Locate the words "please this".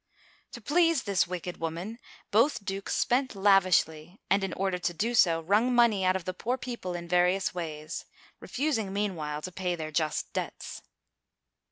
0.61-1.27